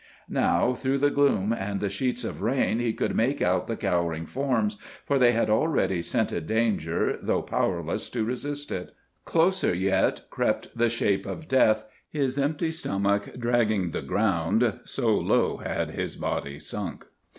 [0.29, 4.25] Now, through the gloom and the sheets of rain he could make out the cowering
[4.25, 8.95] forms—for they had already scented danger, though powerless to resist it.
[9.25, 15.57] Closer yet crept the shape of death, his empty stomach dragging the ground so low
[15.57, 17.05] had his body sunk.